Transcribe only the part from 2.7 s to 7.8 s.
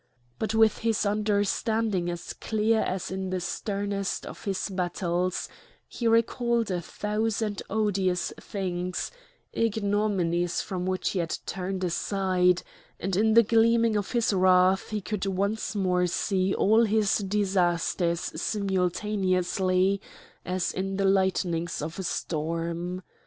as in the sternest of his battles, he recalled a thousand